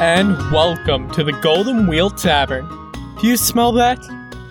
And 0.00 0.38
welcome 0.50 1.10
to 1.10 1.22
the 1.22 1.38
Golden 1.42 1.86
Wheel 1.86 2.08
Tavern. 2.08 2.66
Do 3.20 3.26
you 3.26 3.36
smell 3.36 3.70
that? 3.72 4.00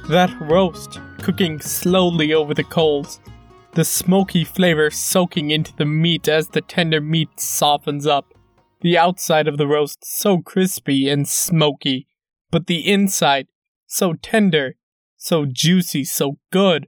That 0.07 0.29
roast 0.39 1.00
cooking 1.23 1.59
slowly 1.59 2.36
over 2.36 2.54
the 2.54 2.64
coals, 2.64 3.20
the 3.73 3.83
smoky 3.83 4.43
flavor 4.43 4.91
soaking 4.91 5.50
into 5.50 5.75
the 5.75 5.88
meat 5.88 6.27
as 6.27 6.50
the 6.50 6.61
tender 6.61 7.01
meat 7.01 7.39
softens 7.39 8.05
up. 8.05 8.32
The 8.82 8.96
outside 8.96 9.47
of 9.47 9.57
the 9.57 9.65
roast 9.65 10.05
so 10.05 10.38
crispy 10.38 11.09
and 11.09 11.27
smoky, 11.27 12.06
but 12.51 12.68
the 12.68 12.87
inside 12.87 13.47
so 13.87 14.14
tender, 14.14 14.75
so 15.18 15.47
juicy, 15.51 16.04
so 16.04 16.37
good. 16.51 16.86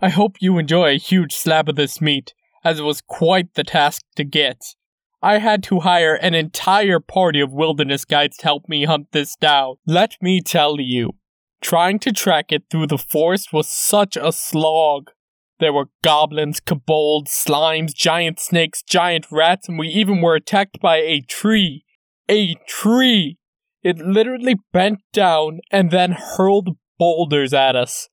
I 0.00 0.10
hope 0.10 0.36
you 0.38 0.58
enjoy 0.58 0.94
a 0.94 0.98
huge 0.98 1.34
slab 1.34 1.68
of 1.68 1.74
this 1.74 2.00
meat, 2.00 2.34
as 2.62 2.78
it 2.78 2.84
was 2.84 3.00
quite 3.00 3.54
the 3.54 3.64
task 3.64 4.02
to 4.14 4.22
get. 4.22 4.76
I 5.22 5.38
had 5.38 5.62
to 5.64 5.80
hire 5.80 6.14
an 6.14 6.34
entire 6.34 7.00
party 7.00 7.40
of 7.40 7.52
wilderness 7.52 8.04
guides 8.04 8.36
to 8.38 8.44
help 8.44 8.68
me 8.68 8.84
hunt 8.84 9.08
this 9.12 9.34
down. 9.36 9.76
Let 9.86 10.16
me 10.20 10.40
tell 10.40 10.80
you, 10.80 11.12
trying 11.60 11.98
to 12.00 12.12
track 12.12 12.52
it 12.52 12.64
through 12.70 12.88
the 12.88 12.98
forest 12.98 13.52
was 13.52 13.68
such 13.68 14.16
a 14.16 14.30
slog. 14.30 15.10
There 15.58 15.72
were 15.72 15.88
goblins, 16.04 16.60
kobolds, 16.60 17.30
slimes, 17.30 17.94
giant 17.94 18.38
snakes, 18.38 18.82
giant 18.82 19.26
rats, 19.30 19.68
and 19.68 19.78
we 19.78 19.88
even 19.88 20.20
were 20.20 20.34
attacked 20.34 20.80
by 20.80 20.98
a 20.98 21.22
tree. 21.22 21.84
A 22.28 22.54
tree! 22.68 23.38
It 23.82 23.98
literally 23.98 24.56
bent 24.72 25.00
down 25.12 25.60
and 25.70 25.90
then 25.90 26.12
hurled 26.12 26.76
boulders 26.98 27.54
at 27.54 27.74
us. 27.74 28.08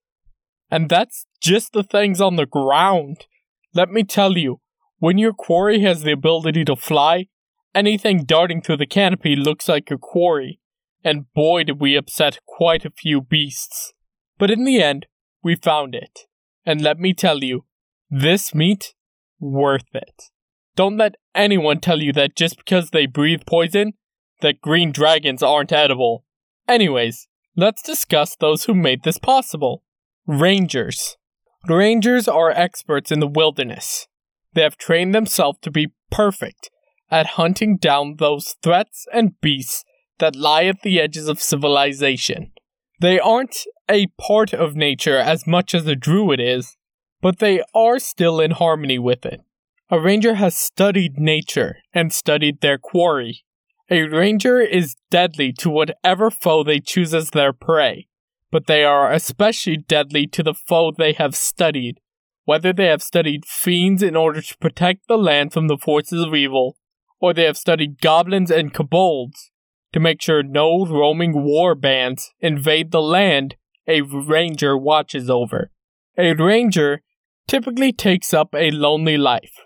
And 0.72 0.90
that's 0.90 1.26
just 1.42 1.74
the 1.74 1.84
things 1.84 2.22
on 2.22 2.36
the 2.36 2.46
ground. 2.46 3.26
Let 3.74 3.90
me 3.90 4.04
tell 4.04 4.38
you, 4.38 4.60
when 5.00 5.18
your 5.18 5.34
quarry 5.34 5.82
has 5.82 6.04
the 6.04 6.12
ability 6.12 6.66
to 6.66 6.76
fly, 6.76 7.28
anything 7.76 8.26
darting 8.26 8.62
through 8.62 8.78
the 8.78 8.86
canopy 8.86 9.36
looks 9.36 9.68
like 9.68 9.92
a 9.92 9.98
quarry. 9.98 10.60
And 11.04 11.32
boy, 11.34 11.66
did 11.66 11.82
we 11.82 11.96
upset 11.96 12.40
quite 12.46 12.86
a 12.86 12.92
few 12.92 13.22
beasts. 13.22 13.94
But 14.38 14.52
in 14.52 14.64
the 14.64 14.82
end, 14.82 15.08
we 15.44 15.56
found 15.56 15.94
it. 15.96 16.22
And 16.66 16.82
let 16.82 16.98
me 16.98 17.14
tell 17.14 17.44
you, 17.44 17.66
this 18.10 18.56
meat, 18.56 18.94
worth 19.40 19.94
it. 19.94 20.30
Don't 20.76 20.98
let 20.98 21.16
anyone 21.36 21.80
tell 21.80 22.02
you 22.02 22.14
that 22.14 22.36
just 22.36 22.58
because 22.58 22.90
they 22.90 23.06
breathe 23.06 23.42
poison, 23.46 23.94
that 24.42 24.62
green 24.62 24.92
dragons 24.92 25.44
aren't 25.44 25.72
edible. 25.72 26.24
Anyways, 26.68 27.28
let's 27.56 27.82
discuss 27.82 28.36
those 28.36 28.66
who 28.66 28.74
made 28.74 29.04
this 29.04 29.20
possible. 29.20 29.84
Rangers. 30.26 31.18
Rangers 31.68 32.28
are 32.28 32.52
experts 32.52 33.12
in 33.12 33.20
the 33.20 33.28
wilderness. 33.28 34.08
They 34.54 34.62
have 34.62 34.78
trained 34.78 35.14
themselves 35.16 35.60
to 35.64 35.72
be 35.72 35.94
perfect 36.12 36.70
at 37.10 37.38
hunting 37.38 37.78
down 37.78 38.16
those 38.18 38.56
threats 38.62 39.06
and 39.14 39.40
beasts 39.42 39.84
that 40.20 40.36
lie 40.36 40.66
at 40.66 40.82
the 40.82 41.00
edges 41.00 41.28
of 41.28 41.42
civilization. 41.42 42.52
They 43.00 43.20
aren't 43.20 43.58
a 43.90 44.08
part 44.20 44.54
of 44.54 44.76
nature 44.76 45.18
as 45.18 45.46
much 45.46 45.74
as 45.76 45.86
a 45.88 45.96
druid 45.96 46.40
is, 46.40 46.78
but 47.22 47.40
they 47.40 47.64
are 47.74 48.00
still 48.00 48.40
in 48.40 48.52
harmony 48.52 49.00
with 49.00 49.26
it. 49.26 49.42
A 49.90 50.00
ranger 50.00 50.36
has 50.36 50.58
studied 50.58 51.20
nature 51.20 51.78
and 51.94 52.14
studied 52.14 52.62
their 52.62 52.78
quarry. 52.78 53.44
A 53.90 54.04
ranger 54.04 54.60
is 54.60 54.96
deadly 55.12 55.52
to 55.54 55.70
whatever 55.70 56.32
foe 56.32 56.64
they 56.64 56.80
choose 56.80 57.14
as 57.14 57.32
their 57.32 57.54
prey, 57.54 58.08
but 58.52 58.68
they 58.68 58.84
are 58.84 59.12
especially 59.12 59.78
deadly 59.78 60.26
to 60.28 60.42
the 60.42 60.54
foe 60.54 60.92
they 60.92 61.14
have 61.14 61.36
studied 61.36 62.00
whether 62.46 62.74
they 62.74 62.86
have 62.86 63.02
studied 63.02 63.46
fiends 63.46 64.04
in 64.04 64.16
order 64.16 64.42
to 64.42 64.58
protect 64.58 65.08
the 65.08 65.18
land 65.18 65.54
from 65.54 65.68
the 65.68 65.78
forces 65.78 66.26
of 66.26 66.36
evil, 66.36 66.78
or 67.20 67.34
they 67.34 67.46
have 67.46 67.58
studied 67.58 68.02
goblins 68.02 68.52
and 68.52 68.74
kobolds 68.74 69.52
to 69.94 70.00
make 70.00 70.22
sure 70.22 70.44
no 70.44 70.86
roaming 70.86 71.44
war 71.44 71.76
bands 71.76 72.32
invade 72.40 72.92
the 72.92 73.02
land 73.02 73.56
a 73.88 74.02
ranger 74.02 74.78
watches 74.78 75.30
over. 75.30 75.72
A 76.18 76.34
ranger 76.34 77.02
typically 77.48 77.92
takes 77.94 78.34
up 78.34 78.54
a 78.54 78.72
lonely 78.72 79.18
life, 79.18 79.62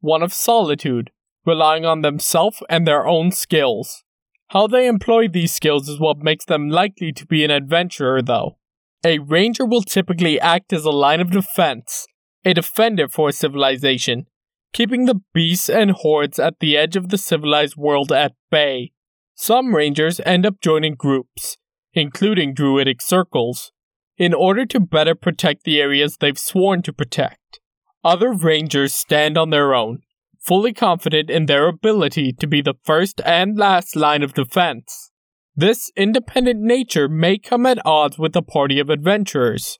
one 0.00 0.22
of 0.22 0.32
solitude, 0.32 1.10
relying 1.44 1.84
on 1.84 2.02
themselves 2.02 2.62
and 2.68 2.86
their 2.86 3.06
own 3.06 3.32
skills. 3.32 4.04
How 4.48 4.66
they 4.66 4.86
employ 4.86 5.28
these 5.28 5.54
skills 5.54 5.88
is 5.88 5.98
what 5.98 6.18
makes 6.18 6.44
them 6.44 6.68
likely 6.68 7.12
to 7.12 7.26
be 7.26 7.44
an 7.44 7.50
adventurer, 7.50 8.22
though. 8.22 8.58
A 9.04 9.18
ranger 9.18 9.64
will 9.64 9.82
typically 9.82 10.38
act 10.38 10.72
as 10.72 10.84
a 10.84 10.90
line 10.90 11.20
of 11.20 11.30
defense 11.30 12.06
a 12.44 12.54
defender 12.54 13.08
for 13.08 13.32
civilization, 13.32 14.26
keeping 14.72 15.04
the 15.04 15.20
beasts 15.32 15.68
and 15.68 15.90
hordes 15.90 16.38
at 16.38 16.58
the 16.60 16.76
edge 16.76 16.96
of 16.96 17.08
the 17.08 17.18
civilized 17.18 17.76
world 17.76 18.10
at 18.10 18.32
bay. 18.50 18.92
Some 19.34 19.74
rangers 19.74 20.20
end 20.24 20.46
up 20.46 20.60
joining 20.60 20.94
groups, 20.94 21.56
including 21.92 22.54
druidic 22.54 23.00
circles, 23.00 23.72
in 24.16 24.34
order 24.34 24.66
to 24.66 24.80
better 24.80 25.14
protect 25.14 25.64
the 25.64 25.80
areas 25.80 26.16
they've 26.16 26.38
sworn 26.38 26.82
to 26.82 26.92
protect. 26.92 27.60
Other 28.04 28.32
rangers 28.32 28.92
stand 28.92 29.38
on 29.38 29.50
their 29.50 29.74
own, 29.74 30.00
fully 30.40 30.72
confident 30.72 31.30
in 31.30 31.46
their 31.46 31.68
ability 31.68 32.32
to 32.32 32.46
be 32.46 32.60
the 32.60 32.74
first 32.84 33.20
and 33.24 33.56
last 33.56 33.94
line 33.94 34.22
of 34.22 34.34
defense. 34.34 35.10
This 35.54 35.90
independent 35.96 36.60
nature 36.60 37.08
may 37.08 37.38
come 37.38 37.66
at 37.66 37.84
odds 37.84 38.18
with 38.18 38.34
a 38.34 38.42
party 38.42 38.78
of 38.78 38.90
adventurers, 38.90 39.78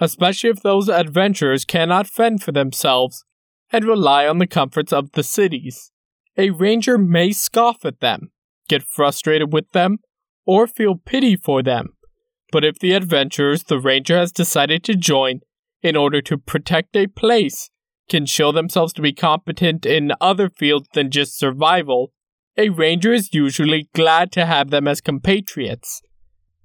especially 0.00 0.50
if 0.50 0.62
those 0.62 0.88
adventurers 0.88 1.64
cannot 1.64 2.06
fend 2.06 2.42
for 2.42 2.52
themselves 2.52 3.24
and 3.70 3.84
rely 3.84 4.26
on 4.26 4.38
the 4.38 4.46
comforts 4.46 4.92
of 4.92 5.12
the 5.12 5.22
cities. 5.22 5.92
A 6.36 6.50
ranger 6.50 6.96
may 6.96 7.32
scoff 7.32 7.84
at 7.84 8.00
them, 8.00 8.32
get 8.68 8.82
frustrated 8.82 9.52
with 9.52 9.70
them, 9.72 9.98
or 10.46 10.66
feel 10.66 10.96
pity 10.96 11.36
for 11.36 11.62
them. 11.62 11.90
But 12.50 12.64
if 12.64 12.78
the 12.78 12.92
adventurers 12.92 13.64
the 13.64 13.78
ranger 13.78 14.18
has 14.18 14.32
decided 14.32 14.82
to 14.84 14.96
join 14.96 15.40
in 15.82 15.96
order 15.96 16.20
to 16.22 16.38
protect 16.38 16.96
a 16.96 17.06
place 17.06 17.70
can 18.08 18.26
show 18.26 18.50
themselves 18.50 18.92
to 18.94 19.02
be 19.02 19.12
competent 19.12 19.86
in 19.86 20.12
other 20.20 20.48
fields 20.50 20.88
than 20.94 21.10
just 21.10 21.38
survival, 21.38 22.12
a 22.56 22.70
ranger 22.70 23.12
is 23.12 23.32
usually 23.32 23.88
glad 23.94 24.32
to 24.32 24.46
have 24.46 24.70
them 24.70 24.88
as 24.88 25.00
compatriots, 25.00 26.02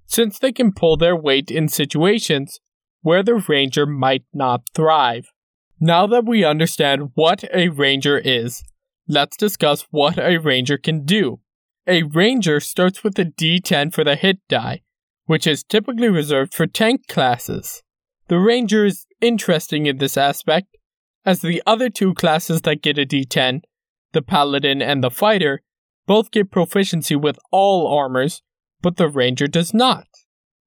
since 0.07 0.39
they 0.39 0.51
can 0.51 0.73
pull 0.73 0.97
their 0.97 1.15
weight 1.15 1.51
in 1.51 1.69
situations 1.69 2.59
where 3.05 3.21
the 3.21 3.35
ranger 3.35 3.85
might 3.85 4.23
not 4.33 4.63
thrive. 4.73 5.31
Now 5.79 6.07
that 6.07 6.25
we 6.25 6.43
understand 6.43 7.11
what 7.13 7.43
a 7.53 7.69
ranger 7.69 8.17
is, 8.17 8.63
let's 9.07 9.37
discuss 9.37 9.85
what 9.91 10.17
a 10.17 10.37
ranger 10.37 10.79
can 10.79 11.05
do. 11.05 11.39
A 11.85 12.01
ranger 12.01 12.59
starts 12.59 13.03
with 13.03 13.19
a 13.19 13.25
d10 13.25 13.93
for 13.93 14.03
the 14.03 14.15
hit 14.15 14.39
die, 14.49 14.81
which 15.27 15.45
is 15.45 15.63
typically 15.63 16.09
reserved 16.09 16.55
for 16.55 16.65
tank 16.65 17.05
classes. 17.07 17.83
The 18.27 18.39
ranger 18.39 18.85
is 18.85 19.05
interesting 19.21 19.85
in 19.85 19.99
this 19.99 20.17
aspect, 20.17 20.75
as 21.23 21.41
the 21.41 21.61
other 21.67 21.91
two 21.91 22.15
classes 22.15 22.63
that 22.63 22.81
get 22.81 22.97
a 22.97 23.05
d10, 23.05 23.61
the 24.13 24.23
paladin 24.23 24.81
and 24.81 25.03
the 25.03 25.11
fighter, 25.11 25.61
both 26.07 26.31
get 26.31 26.49
proficiency 26.49 27.15
with 27.15 27.37
all 27.51 27.85
armors, 27.85 28.41
but 28.81 28.97
the 28.97 29.07
ranger 29.07 29.45
does 29.45 29.75
not. 29.75 30.07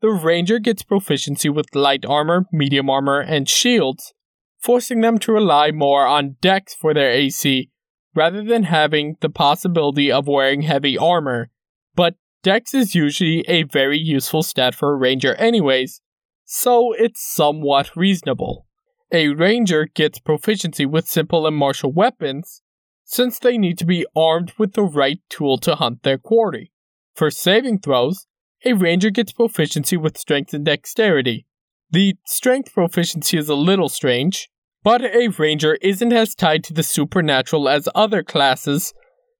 The 0.00 0.10
ranger 0.10 0.59
gets 0.59 0.82
proficiency 0.82 1.48
with 1.48 1.75
light 1.75 2.04
armor, 2.04 2.47
medium 2.53 2.88
armor, 2.88 3.20
and 3.20 3.48
shields, 3.48 4.14
forcing 4.59 5.00
them 5.00 5.19
to 5.19 5.32
rely 5.32 5.70
more 5.72 6.06
on 6.06 6.36
dex 6.41 6.75
for 6.75 6.94
their 6.94 7.10
AC 7.10 7.70
rather 8.14 8.42
than 8.42 8.64
having 8.64 9.16
the 9.20 9.28
possibility 9.28 10.10
of 10.10 10.26
wearing 10.26 10.62
heavy 10.62 10.97
armor. 10.97 11.50
But 11.94 12.14
dex 12.42 12.74
is 12.74 12.95
usually 12.95 13.45
a 13.48 13.65
very 13.65 13.98
useful 13.98 14.42
stat 14.42 14.74
for 14.74 14.92
a 14.92 14.97
ranger, 14.97 15.34
anyways, 15.34 16.01
so 16.44 16.92
it's 16.92 17.22
somewhat 17.22 17.97
reasonable. 17.97 18.66
A 19.12 19.28
ranger 19.28 19.86
gets 19.86 20.18
proficiency 20.18 20.86
with 20.86 21.06
simple 21.06 21.47
and 21.47 21.56
martial 21.56 21.92
weapons, 21.92 22.62
since 23.04 23.39
they 23.39 23.56
need 23.56 23.78
to 23.78 23.86
be 23.86 24.06
armed 24.15 24.53
with 24.59 24.74
the 24.74 24.83
right 24.83 25.21
tool 25.28 25.59
to 25.59 25.74
hunt 25.74 26.03
their 26.03 26.18
quarry. 26.18 26.72
For 27.15 27.30
saving 27.30 27.80
throws, 27.80 28.27
a 28.65 28.72
ranger 28.72 29.10
gets 29.10 29.33
proficiency 29.33 29.97
with 29.97 30.19
strength 30.19 30.53
and 30.53 30.65
dexterity. 30.65 31.47
The 31.91 32.16
strength 32.27 32.72
proficiency 32.72 33.39
is 33.39 33.49
a 33.49 33.55
little 33.55 33.89
strange, 33.89 34.49
but 34.83 35.03
a 35.03 35.28
ranger 35.39 35.78
isn't 35.81 36.13
as 36.13 36.34
tied 36.34 36.65
to 36.65 36.75
the 36.75 36.83
supernatural 36.83 37.69
as 37.69 37.89
other 37.95 38.22
classes, 38.22 38.93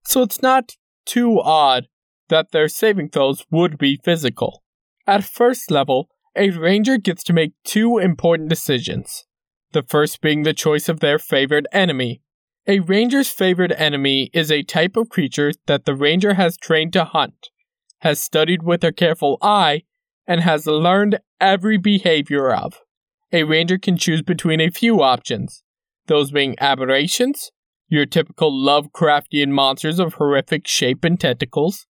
so 0.05 0.23
it's 0.23 0.41
not 0.41 0.77
too 1.05 1.41
odd 1.41 1.89
that 2.29 2.53
their 2.53 2.69
saving 2.69 3.11
throws 3.11 3.45
would 3.51 3.79
be 3.79 4.01
physical. 4.05 4.63
At 5.07 5.25
first 5.25 5.71
level, 5.71 6.09
a 6.37 6.51
ranger 6.51 6.99
gets 6.99 7.25
to 7.25 7.33
make 7.33 7.53
two 7.65 7.99
important 7.99 8.49
decisions. 8.49 9.25
The 9.73 9.83
first 9.83 10.21
being 10.21 10.45
the 10.45 10.55
choice 10.55 10.89
of 10.89 11.01
their 11.01 11.19
favorite 11.19 11.67
enemy. 11.73 12.23
A 12.67 12.81
ranger's 12.81 13.31
favorite 13.31 13.73
enemy 13.77 14.31
is 14.33 14.51
a 14.51 14.63
type 14.63 14.97
of 14.97 15.09
creature 15.09 15.53
that 15.67 15.87
the 15.87 15.95
ranger 15.95 16.35
has 16.35 16.57
trained 16.57 16.93
to 16.93 17.05
hunt 17.05 17.49
has 17.99 18.21
studied 18.21 18.63
with 18.63 18.85
a 18.85 18.93
careful 18.93 19.39
eye, 19.43 19.83
and 20.27 20.41
has 20.41 20.67
learned 20.67 21.21
every 21.41 21.79
behavior 21.79 22.53
of. 22.53 22.81
A 23.33 23.45
ranger 23.45 23.79
can 23.79 23.97
choose 23.97 24.23
between 24.23 24.61
a 24.61 24.71
few 24.71 25.03
options, 25.03 25.63
those 26.07 26.31
being 26.31 26.55
aberrations, 26.61 27.51
your 27.89 28.07
typical 28.07 28.53
Lovecraftian 28.53 29.49
monsters 29.49 29.99
of 29.99 30.15
horrific 30.15 30.67
shape 30.67 31.05
and 31.05 31.19
tentacles, 31.19 31.87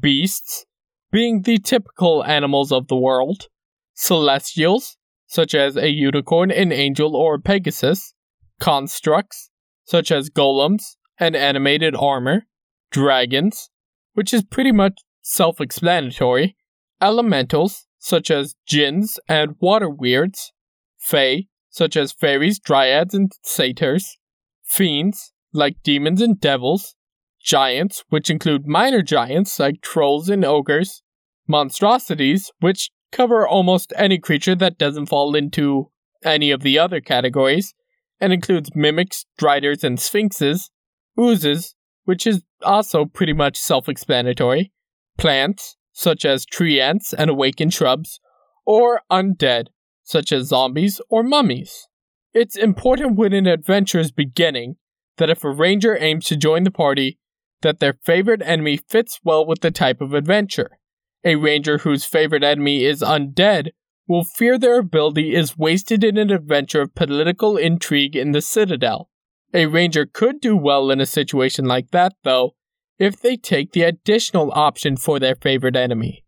beasts, 0.00 0.66
being 1.10 1.42
the 1.42 1.58
typical 1.58 2.22
animals 2.24 2.70
of 2.70 2.88
the 2.88 2.96
world, 2.96 3.48
celestials, 3.94 4.96
such 5.26 5.54
as 5.54 5.76
a 5.76 5.88
unicorn, 5.88 6.50
an 6.50 6.72
angel, 6.72 7.16
or 7.16 7.36
a 7.36 7.40
pegasus, 7.40 8.14
constructs, 8.60 9.50
such 9.84 10.10
as 10.10 10.30
golems 10.30 10.96
and 11.18 11.34
animated 11.34 11.94
armor, 11.96 12.46
dragons, 12.90 13.70
which 14.14 14.34
is 14.34 14.42
pretty 14.42 14.72
much 14.72 15.00
self 15.30 15.60
explanatory, 15.60 16.56
elementals, 17.00 17.86
such 17.98 18.32
as 18.32 18.56
jinns 18.66 19.20
and 19.28 19.54
water 19.60 19.88
weirds, 19.88 20.52
fae, 20.98 21.44
such 21.68 21.96
as 21.96 22.12
fairies, 22.12 22.58
dryads, 22.58 23.14
and 23.14 23.30
satyrs, 23.42 24.16
fiends, 24.64 25.32
like 25.52 25.76
demons 25.84 26.20
and 26.20 26.40
devils, 26.40 26.96
giants, 27.40 28.02
which 28.08 28.28
include 28.28 28.66
minor 28.66 29.02
giants 29.02 29.60
like 29.60 29.80
trolls 29.80 30.28
and 30.28 30.44
ogres, 30.44 31.02
monstrosities, 31.46 32.50
which 32.58 32.90
cover 33.12 33.46
almost 33.46 33.92
any 33.96 34.18
creature 34.18 34.56
that 34.56 34.78
doesn't 34.78 35.06
fall 35.06 35.36
into 35.36 35.90
any 36.24 36.50
of 36.50 36.62
the 36.62 36.76
other 36.76 37.00
categories, 37.00 37.72
and 38.20 38.32
includes 38.32 38.74
mimics, 38.74 39.26
driders, 39.38 39.84
and 39.84 40.00
sphinxes, 40.00 40.70
oozes, 41.18 41.76
which 42.04 42.26
is 42.26 42.42
also 42.62 43.04
pretty 43.04 43.32
much 43.32 43.56
self 43.56 43.88
explanatory, 43.88 44.72
plants, 45.20 45.76
such 45.92 46.24
as 46.24 46.46
treants 46.46 47.12
and 47.16 47.30
awakened 47.30 47.74
shrubs, 47.74 48.20
or 48.64 49.02
undead, 49.10 49.66
such 50.02 50.32
as 50.32 50.48
zombies 50.48 51.00
or 51.10 51.22
mummies. 51.22 51.86
It's 52.32 52.56
important 52.56 53.16
when 53.16 53.32
an 53.32 53.46
adventure 53.46 53.98
is 53.98 54.12
beginning 54.12 54.76
that 55.18 55.30
if 55.30 55.44
a 55.44 55.50
ranger 55.50 55.96
aims 56.00 56.26
to 56.26 56.36
join 56.36 56.64
the 56.64 56.70
party, 56.70 57.18
that 57.62 57.80
their 57.80 57.98
favorite 58.04 58.42
enemy 58.42 58.78
fits 58.88 59.20
well 59.22 59.44
with 59.44 59.60
the 59.60 59.70
type 59.70 60.00
of 60.00 60.14
adventure. 60.14 60.78
A 61.24 61.36
ranger 61.36 61.78
whose 61.78 62.04
favorite 62.04 62.42
enemy 62.42 62.84
is 62.84 63.02
undead 63.02 63.70
will 64.08 64.24
fear 64.24 64.58
their 64.58 64.78
ability 64.78 65.34
is 65.34 65.58
wasted 65.58 66.02
in 66.02 66.16
an 66.16 66.30
adventure 66.30 66.80
of 66.80 66.94
political 66.94 67.56
intrigue 67.56 68.16
in 68.16 68.32
the 68.32 68.40
Citadel. 68.40 69.10
A 69.52 69.66
ranger 69.66 70.06
could 70.06 70.40
do 70.40 70.56
well 70.56 70.90
in 70.90 71.00
a 71.00 71.06
situation 71.06 71.66
like 71.66 71.90
that, 71.90 72.14
though, 72.24 72.54
if 73.00 73.20
they 73.20 73.36
take 73.36 73.72
the 73.72 73.82
additional 73.82 74.52
option 74.52 74.96
for 74.96 75.18
their 75.18 75.34
favorite 75.34 75.74
enemy. 75.74 76.24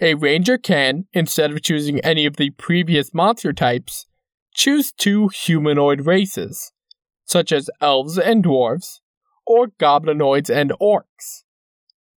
A 0.00 0.14
ranger 0.14 0.56
can, 0.56 1.06
instead 1.12 1.50
of 1.50 1.62
choosing 1.62 1.98
any 2.00 2.26
of 2.26 2.36
the 2.36 2.50
previous 2.50 3.12
monster 3.12 3.52
types, 3.52 4.06
choose 4.54 4.92
two 4.92 5.28
humanoid 5.28 6.06
races 6.06 6.72
such 7.30 7.52
as 7.52 7.70
elves 7.80 8.18
and 8.18 8.44
dwarves, 8.44 8.98
or 9.46 9.68
goblinoids 9.68 10.50
and 10.50 10.72
orcs. 10.82 11.44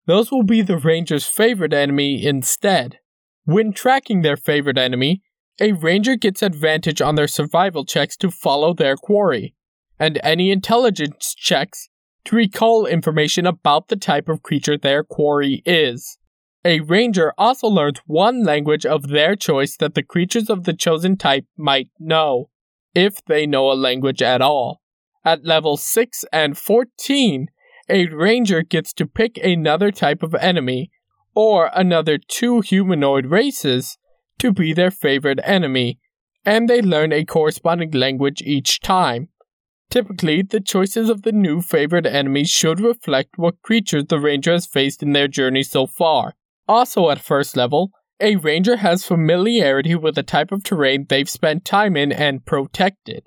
Those 0.06 0.32
will 0.32 0.42
be 0.42 0.62
the 0.62 0.78
ranger's 0.78 1.26
favorite 1.26 1.74
enemy 1.74 2.24
instead. 2.24 2.98
When 3.44 3.74
tracking 3.74 4.22
their 4.22 4.38
favorite 4.38 4.78
enemy, 4.78 5.22
a 5.60 5.72
ranger 5.72 6.16
gets 6.16 6.42
advantage 6.42 7.02
on 7.02 7.14
their 7.14 7.28
survival 7.28 7.84
checks 7.84 8.16
to 8.18 8.30
follow 8.30 8.72
their 8.72 8.96
quarry, 8.96 9.54
and 9.98 10.18
any 10.22 10.50
intelligence 10.50 11.34
checks 11.36 11.90
to 12.24 12.36
recall 12.36 12.86
information 12.86 13.46
about 13.46 13.88
the 13.88 13.96
type 13.96 14.28
of 14.28 14.42
creature 14.42 14.78
their 14.78 15.02
quarry 15.02 15.62
is. 15.66 16.18
A 16.64 16.80
ranger 16.80 17.32
also 17.36 17.66
learns 17.66 18.00
one 18.06 18.44
language 18.44 18.86
of 18.86 19.08
their 19.08 19.34
choice 19.34 19.76
that 19.78 19.94
the 19.94 20.02
creatures 20.02 20.48
of 20.48 20.64
the 20.64 20.72
chosen 20.72 21.16
type 21.16 21.44
might 21.56 21.88
know, 21.98 22.50
if 22.94 23.24
they 23.24 23.46
know 23.46 23.70
a 23.70 23.74
language 23.74 24.22
at 24.22 24.40
all. 24.40 24.80
At 25.24 25.44
level 25.44 25.76
6 25.76 26.24
and 26.32 26.56
14, 26.56 27.48
a 27.88 28.06
ranger 28.06 28.62
gets 28.62 28.92
to 28.94 29.06
pick 29.06 29.38
another 29.38 29.90
type 29.90 30.22
of 30.22 30.34
enemy, 30.36 30.90
or 31.34 31.70
another 31.74 32.18
two 32.18 32.60
humanoid 32.60 33.26
races, 33.26 33.98
to 34.38 34.52
be 34.52 34.72
their 34.72 34.90
favorite 34.90 35.40
enemy, 35.44 35.98
and 36.44 36.68
they 36.68 36.82
learn 36.82 37.12
a 37.12 37.24
corresponding 37.24 37.90
language 37.90 38.42
each 38.42 38.80
time. 38.80 39.28
Typically, 39.90 40.42
the 40.42 40.60
choices 40.60 41.10
of 41.10 41.22
the 41.22 41.32
new 41.32 41.60
favorite 41.60 42.06
enemies 42.06 42.48
should 42.48 42.80
reflect 42.80 43.36
what 43.36 43.60
creatures 43.62 44.04
the 44.08 44.18
ranger 44.18 44.52
has 44.52 44.66
faced 44.66 45.02
in 45.02 45.12
their 45.12 45.28
journey 45.28 45.62
so 45.62 45.86
far. 45.86 46.34
Also, 46.66 47.10
at 47.10 47.20
first 47.20 47.56
level, 47.56 47.90
a 48.20 48.36
ranger 48.36 48.76
has 48.76 49.04
familiarity 49.04 49.94
with 49.94 50.14
the 50.14 50.22
type 50.22 50.52
of 50.52 50.62
terrain 50.62 51.06
they've 51.08 51.28
spent 51.28 51.64
time 51.64 51.96
in 51.96 52.12
and 52.12 52.46
protected. 52.46 53.26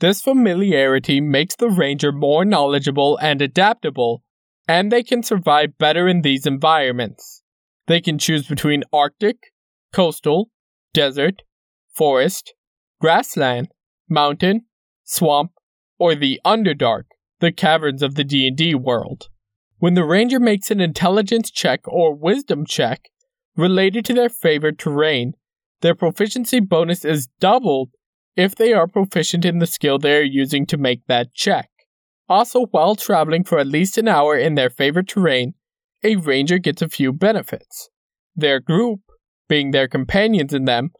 This 0.00 0.22
familiarity 0.22 1.20
makes 1.20 1.56
the 1.56 1.68
ranger 1.68 2.12
more 2.12 2.44
knowledgeable 2.44 3.18
and 3.18 3.42
adaptable, 3.42 4.22
and 4.68 4.92
they 4.92 5.02
can 5.02 5.22
survive 5.22 5.78
better 5.78 6.06
in 6.06 6.22
these 6.22 6.46
environments. 6.46 7.42
They 7.86 8.00
can 8.00 8.18
choose 8.18 8.46
between 8.46 8.84
Arctic, 8.92 9.36
coastal, 9.92 10.50
desert, 10.92 11.42
forest, 11.94 12.54
grassland, 13.00 13.68
mountain, 14.08 14.66
swamp, 15.04 15.52
or 15.98 16.14
the 16.14 16.40
Underdark, 16.44 17.04
the 17.40 17.52
caverns 17.52 18.02
of 18.02 18.14
the 18.14 18.24
D&D 18.24 18.74
world. 18.74 19.28
When 19.78 19.94
the 19.94 20.04
ranger 20.04 20.40
makes 20.40 20.70
an 20.70 20.80
intelligence 20.80 21.50
check 21.50 21.80
or 21.86 22.14
wisdom 22.14 22.64
check 22.64 23.10
related 23.56 24.04
to 24.06 24.14
their 24.14 24.28
favorite 24.28 24.78
terrain, 24.78 25.34
their 25.80 25.94
proficiency 25.94 26.60
bonus 26.60 27.04
is 27.04 27.28
doubled 27.40 27.90
if 28.36 28.54
they 28.54 28.72
are 28.72 28.86
proficient 28.86 29.44
in 29.44 29.58
the 29.58 29.66
skill 29.66 29.98
they 29.98 30.16
are 30.16 30.22
using 30.22 30.66
to 30.66 30.76
make 30.76 31.06
that 31.06 31.34
check. 31.34 31.68
Also, 32.28 32.66
while 32.66 32.96
traveling 32.96 33.44
for 33.44 33.58
at 33.58 33.66
least 33.66 33.98
an 33.98 34.08
hour 34.08 34.36
in 34.36 34.54
their 34.54 34.70
favorite 34.70 35.08
terrain, 35.08 35.54
a 36.02 36.16
ranger 36.16 36.58
gets 36.58 36.82
a 36.82 36.88
few 36.88 37.12
benefits. 37.12 37.88
Their 38.34 38.60
group, 38.60 39.00
being 39.48 39.70
their 39.70 39.88
companions 39.88 40.52
in 40.52 40.64
them, 40.64 40.90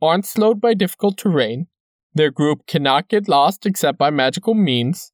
aren't 0.00 0.26
slowed 0.26 0.60
by 0.60 0.74
difficult 0.74 1.16
terrain. 1.16 1.68
Their 2.14 2.30
group 2.30 2.66
cannot 2.66 3.08
get 3.08 3.28
lost 3.28 3.64
except 3.64 3.98
by 3.98 4.10
magical 4.10 4.54
means. 4.54 5.12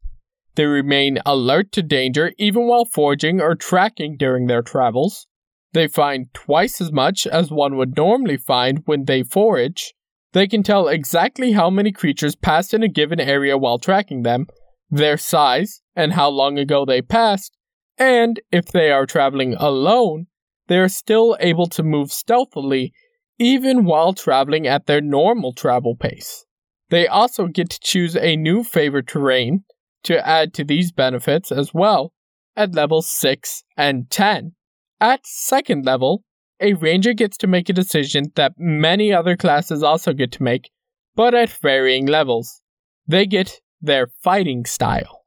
They 0.56 0.66
remain 0.66 1.18
alert 1.24 1.70
to 1.72 1.82
danger 1.82 2.32
even 2.38 2.66
while 2.66 2.84
foraging 2.84 3.40
or 3.40 3.54
tracking 3.54 4.16
during 4.16 4.46
their 4.46 4.62
travels. 4.62 5.26
They 5.72 5.86
find 5.86 6.32
twice 6.34 6.80
as 6.80 6.90
much 6.90 7.26
as 7.26 7.50
one 7.50 7.76
would 7.76 7.96
normally 7.96 8.36
find 8.36 8.82
when 8.86 9.04
they 9.04 9.22
forage. 9.22 9.94
They 10.32 10.48
can 10.48 10.62
tell 10.62 10.88
exactly 10.88 11.52
how 11.52 11.70
many 11.70 11.92
creatures 11.92 12.34
passed 12.34 12.74
in 12.74 12.82
a 12.82 12.88
given 12.88 13.20
area 13.20 13.56
while 13.56 13.78
tracking 13.78 14.22
them, 14.22 14.46
their 14.90 15.16
size, 15.16 15.80
and 15.94 16.14
how 16.14 16.28
long 16.30 16.58
ago 16.58 16.84
they 16.84 17.02
passed, 17.02 17.56
and 17.96 18.40
if 18.50 18.66
they 18.66 18.90
are 18.90 19.06
traveling 19.06 19.54
alone, 19.54 20.26
they 20.66 20.78
are 20.78 20.88
still 20.88 21.36
able 21.40 21.66
to 21.66 21.82
move 21.82 22.12
stealthily 22.12 22.92
even 23.38 23.84
while 23.84 24.12
traveling 24.12 24.66
at 24.66 24.86
their 24.86 25.00
normal 25.00 25.52
travel 25.52 25.94
pace. 25.94 26.44
They 26.90 27.06
also 27.06 27.46
get 27.46 27.70
to 27.70 27.80
choose 27.80 28.16
a 28.16 28.36
new 28.36 28.64
favorite 28.64 29.06
terrain 29.06 29.64
to 30.04 30.26
add 30.26 30.54
to 30.54 30.64
these 30.64 30.92
benefits 30.92 31.52
as 31.52 31.74
well 31.74 32.12
at 32.56 32.74
levels 32.74 33.08
6 33.08 33.62
and 33.76 34.10
10. 34.10 34.52
At 35.00 35.26
second 35.26 35.84
level, 35.84 36.24
a 36.60 36.74
ranger 36.74 37.12
gets 37.12 37.36
to 37.38 37.46
make 37.46 37.68
a 37.68 37.72
decision 37.72 38.32
that 38.34 38.54
many 38.58 39.12
other 39.12 39.36
classes 39.36 39.82
also 39.82 40.12
get 40.12 40.32
to 40.32 40.42
make, 40.42 40.70
but 41.14 41.34
at 41.34 41.50
varying 41.50 42.06
levels. 42.06 42.62
They 43.06 43.26
get 43.26 43.60
their 43.80 44.08
fighting 44.22 44.64
style. 44.64 45.24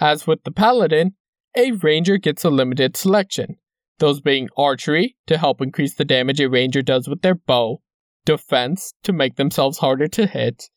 As 0.00 0.26
with 0.26 0.42
the 0.42 0.50
paladin, 0.50 1.14
a 1.56 1.72
ranger 1.72 2.16
gets 2.16 2.44
a 2.44 2.50
limited 2.50 2.96
selection, 2.96 3.56
those 3.98 4.20
being 4.20 4.48
archery 4.56 5.16
to 5.28 5.38
help 5.38 5.60
increase 5.60 5.94
the 5.94 6.04
damage 6.04 6.40
a 6.40 6.48
ranger 6.48 6.82
does 6.82 7.06
with 7.06 7.22
their 7.22 7.36
bow, 7.36 7.80
defense 8.24 8.94
to 9.04 9.12
make 9.12 9.36
themselves 9.36 9.78
harder 9.78 10.08
to 10.08 10.26
hit, 10.26 10.68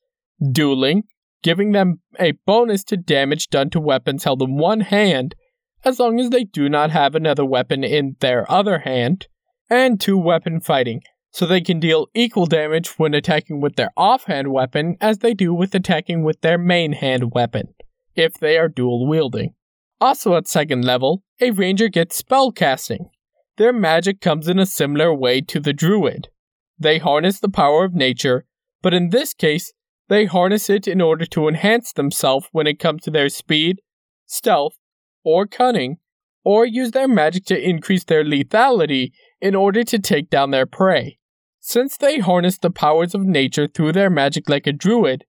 dueling, 0.51 1.03
giving 1.43 1.71
them 1.71 2.01
a 2.19 2.33
bonus 2.45 2.83
to 2.85 2.97
damage 2.97 3.49
done 3.49 3.69
to 3.69 3.79
weapons 3.79 4.23
held 4.23 4.41
in 4.41 4.57
one 4.57 4.81
hand, 4.81 5.35
as 5.83 5.99
long 5.99 6.19
as 6.19 6.31
they 6.31 6.43
do 6.43 6.67
not 6.67 6.91
have 6.91 7.15
another 7.15 7.45
weapon 7.45 7.83
in 7.83 8.15
their 8.19 8.49
other 8.51 8.79
hand, 8.79 9.27
and 9.69 9.99
two 9.99 10.17
weapon 10.17 10.59
fighting, 10.59 11.01
so 11.31 11.45
they 11.45 11.61
can 11.61 11.79
deal 11.79 12.07
equal 12.13 12.45
damage 12.45 12.97
when 12.97 13.13
attacking 13.13 13.61
with 13.61 13.75
their 13.75 13.91
offhand 13.95 14.51
weapon 14.51 14.95
as 14.99 15.19
they 15.19 15.33
do 15.33 15.53
with 15.53 15.75
attacking 15.75 16.23
with 16.23 16.41
their 16.41 16.57
main 16.57 16.93
hand 16.93 17.33
weapon, 17.33 17.73
if 18.15 18.33
they 18.35 18.57
are 18.57 18.67
dual 18.67 19.07
wielding. 19.07 19.53
Also 20.01 20.35
at 20.35 20.47
second 20.47 20.83
level, 20.83 21.23
a 21.39 21.51
ranger 21.51 21.87
gets 21.87 22.15
spell 22.15 22.51
casting. 22.51 23.09
Their 23.57 23.71
magic 23.71 24.19
comes 24.19 24.47
in 24.47 24.59
a 24.59 24.65
similar 24.65 25.13
way 25.13 25.41
to 25.41 25.59
the 25.59 25.73
druid. 25.73 26.29
They 26.77 26.97
harness 26.97 27.39
the 27.39 27.49
power 27.49 27.85
of 27.85 27.93
nature, 27.93 28.45
but 28.81 28.93
in 28.93 29.09
this 29.09 29.33
case, 29.33 29.71
they 30.07 30.25
harness 30.25 30.69
it 30.69 30.87
in 30.87 31.01
order 31.01 31.25
to 31.25 31.47
enhance 31.47 31.93
themselves 31.93 32.47
when 32.51 32.67
it 32.67 32.79
comes 32.79 33.03
to 33.03 33.11
their 33.11 33.29
speed, 33.29 33.81
stealth, 34.25 34.77
or 35.23 35.47
cunning, 35.47 35.97
or 36.43 36.65
use 36.65 36.91
their 36.91 37.07
magic 37.07 37.45
to 37.45 37.59
increase 37.59 38.03
their 38.03 38.23
lethality 38.23 39.11
in 39.41 39.55
order 39.55 39.83
to 39.83 39.97
take 39.97 40.29
down 40.29 40.51
their 40.51 40.67
prey. 40.67 41.17
Since 41.59 41.97
they 41.97 42.19
harness 42.19 42.59
the 42.59 42.69
powers 42.69 43.15
of 43.15 43.21
nature 43.21 43.67
through 43.67 43.93
their 43.93 44.11
magic 44.11 44.47
like 44.47 44.67
a 44.67 44.71
druid, 44.71 45.25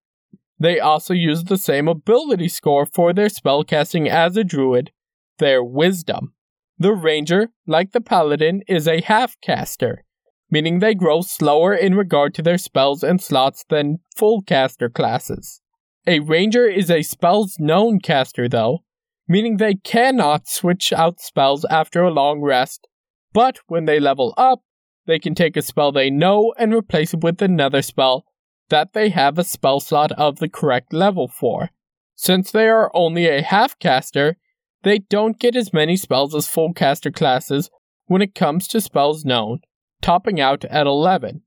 They 0.58 0.80
also 0.80 1.12
use 1.12 1.44
the 1.44 1.58
same 1.58 1.86
ability 1.88 2.48
score 2.48 2.86
for 2.86 3.12
their 3.12 3.28
spellcasting 3.28 4.08
as 4.08 4.36
a 4.36 4.44
druid, 4.44 4.90
their 5.38 5.62
wisdom. 5.62 6.32
The 6.78 6.92
ranger, 6.92 7.48
like 7.66 7.92
the 7.92 8.00
paladin, 8.00 8.62
is 8.66 8.88
a 8.88 9.02
half 9.02 9.36
caster, 9.40 10.04
meaning 10.50 10.78
they 10.78 10.94
grow 10.94 11.20
slower 11.20 11.74
in 11.74 11.94
regard 11.94 12.34
to 12.34 12.42
their 12.42 12.58
spells 12.58 13.02
and 13.02 13.20
slots 13.20 13.64
than 13.68 13.98
full 14.14 14.42
caster 14.42 14.88
classes. 14.88 15.60
A 16.06 16.20
ranger 16.20 16.66
is 16.66 16.90
a 16.90 17.02
spells 17.02 17.56
known 17.58 17.98
caster, 17.98 18.48
though, 18.48 18.84
meaning 19.28 19.56
they 19.56 19.74
cannot 19.74 20.48
switch 20.48 20.92
out 20.92 21.20
spells 21.20 21.64
after 21.68 22.02
a 22.02 22.12
long 22.12 22.40
rest, 22.40 22.86
but 23.32 23.58
when 23.66 23.86
they 23.86 23.98
level 23.98 24.32
up, 24.36 24.60
they 25.06 25.18
can 25.18 25.34
take 25.34 25.56
a 25.56 25.62
spell 25.62 25.92
they 25.92 26.10
know 26.10 26.54
and 26.58 26.74
replace 26.74 27.14
it 27.14 27.22
with 27.22 27.40
another 27.42 27.82
spell 27.82 28.24
that 28.68 28.92
they 28.92 29.08
have 29.10 29.38
a 29.38 29.44
spell 29.44 29.80
slot 29.80 30.12
of 30.12 30.38
the 30.38 30.48
correct 30.48 30.92
level 30.92 31.28
for. 31.28 31.70
Since 32.16 32.50
they 32.50 32.68
are 32.68 32.90
only 32.94 33.26
a 33.26 33.42
half 33.42 33.78
caster, 33.78 34.36
they 34.82 34.98
don't 34.98 35.38
get 35.38 35.56
as 35.56 35.72
many 35.72 35.96
spells 35.96 36.34
as 36.34 36.48
full 36.48 36.72
caster 36.72 37.10
classes 37.10 37.70
when 38.06 38.22
it 38.22 38.34
comes 38.34 38.68
to 38.68 38.80
spells 38.80 39.24
known, 39.24 39.60
topping 40.06 40.40
out 40.40 40.64
at 40.66 40.86
11, 40.86 41.42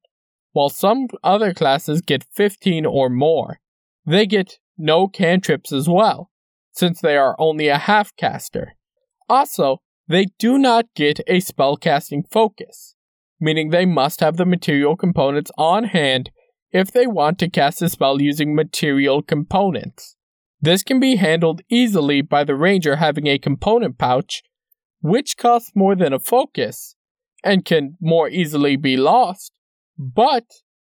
while 0.51 0.67
some 0.67 1.07
other 1.23 1.53
classes 1.53 2.01
get 2.01 2.25
15 2.33 2.85
or 2.85 3.09
more. 3.09 3.61
They 4.05 4.25
get 4.25 4.59
no 4.77 5.07
cantrips 5.07 5.71
as 5.71 5.87
well, 5.87 6.29
since 6.73 6.99
they 6.99 7.15
are 7.15 7.37
only 7.39 7.69
a 7.69 7.77
half 7.77 8.13
caster. 8.17 8.75
Also, 9.29 9.77
they 10.09 10.25
do 10.39 10.57
not 10.57 10.87
get 10.93 11.21
a 11.21 11.37
spellcasting 11.37 12.29
focus, 12.29 12.95
meaning 13.39 13.69
they 13.69 13.85
must 13.85 14.19
have 14.19 14.35
the 14.35 14.45
material 14.45 14.97
components 14.97 15.51
on 15.57 15.85
hand 15.85 16.29
if 16.73 16.91
they 16.91 17.07
want 17.07 17.39
to 17.39 17.49
cast 17.49 17.81
a 17.81 17.87
spell 17.87 18.21
using 18.21 18.53
material 18.53 19.21
components. 19.21 20.17
This 20.59 20.83
can 20.83 20.99
be 20.99 21.15
handled 21.15 21.61
easily 21.69 22.21
by 22.21 22.43
the 22.43 22.55
ranger 22.55 22.97
having 22.97 23.25
a 23.27 23.39
component 23.39 23.97
pouch, 23.97 24.43
which 24.99 25.37
costs 25.37 25.71
more 25.73 25.95
than 25.95 26.11
a 26.11 26.19
focus 26.19 26.97
and 27.43 27.65
can 27.65 27.97
more 28.01 28.29
easily 28.29 28.75
be 28.75 28.97
lost, 28.97 29.51
but 29.97 30.45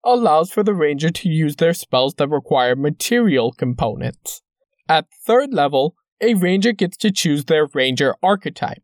allows 0.04 0.52
for 0.52 0.64
the 0.64 0.74
ranger 0.74 1.10
to 1.10 1.30
use 1.30 1.56
their 1.56 1.74
spells 1.74 2.16
that 2.16 2.30
require 2.30 2.76
material 2.76 3.52
components. 3.52 4.42
At 4.88 5.08
third 5.26 5.54
level, 5.54 5.96
a 6.22 6.36
ranger 6.36 6.72
gets 6.72 6.98
to 6.98 7.12
choose 7.12 7.46
their 7.46 7.68
ranger 7.74 8.16
archetype. 8.22 8.84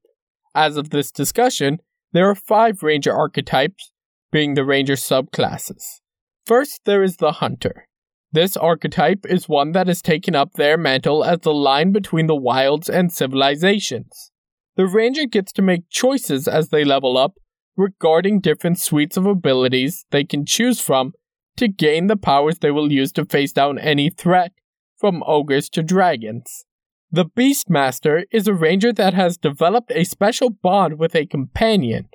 As 0.56 0.78
of 0.78 0.90
this 0.90 1.12
discussion, 1.12 1.80
there 2.12 2.28
are 2.28 2.36
five 2.36 2.84
ranger 2.84 3.14
archetypes, 3.14 3.92
being 4.32 4.56
the 4.56 4.66
ranger 4.66 4.96
subclasses. 4.96 6.02
First, 6.46 6.82
there 6.86 7.04
is 7.04 7.18
the 7.18 7.34
hunter. 7.34 7.88
This 8.34 8.58
archetype 8.58 9.26
is 9.28 9.48
one 9.48 9.74
that 9.74 9.88
has 9.88 10.02
taken 10.02 10.36
up 10.36 10.54
their 10.54 10.78
mantle 10.78 11.24
as 11.24 11.40
the 11.40 11.54
line 11.54 11.92
between 11.92 12.28
the 12.28 12.36
wilds 12.36 12.90
and 12.90 13.12
civilizations. 13.12 14.32
The 14.78 14.88
ranger 14.88 15.26
gets 15.26 15.52
to 15.54 15.62
make 15.62 15.90
choices 15.90 16.48
as 16.48 16.70
they 16.70 16.84
level 16.84 17.18
up 17.18 17.34
regarding 17.76 18.40
different 18.40 18.80
suites 18.80 19.18
of 19.18 19.26
abilities 19.26 20.06
they 20.12 20.24
can 20.24 20.46
choose 20.46 20.82
from 20.82 21.14
to 21.58 21.68
gain 21.68 22.08
the 22.08 22.18
powers 22.18 22.60
they 22.60 22.72
will 22.72 22.92
use 22.92 23.12
to 23.12 23.26
face 23.26 23.52
down 23.52 23.78
any 23.78 24.10
threat, 24.10 24.52
from 24.98 25.24
ogres 25.26 25.68
to 25.68 25.82
dragons. 25.82 26.66
The 27.12 27.26
Beastmaster 27.26 28.24
is 28.32 28.48
a 28.48 28.54
ranger 28.54 28.94
that 28.94 29.14
has 29.16 29.36
developed 29.36 29.92
a 29.94 30.06
special 30.06 30.50
bond 30.50 30.98
with 30.98 31.16
a 31.16 31.26
companion. 31.26 32.08